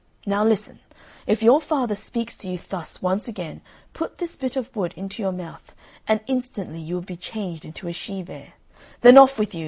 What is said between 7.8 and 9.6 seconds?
a she bear; then off with you!